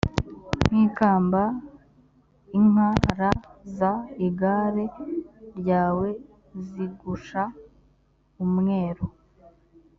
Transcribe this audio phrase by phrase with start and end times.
[0.67, 1.43] nk ikamba
[2.57, 2.77] ink
[3.19, 3.31] ra
[3.75, 3.77] z
[4.27, 4.85] igare
[5.57, 6.09] ryawe
[6.67, 7.43] zigusha
[8.43, 9.05] umwero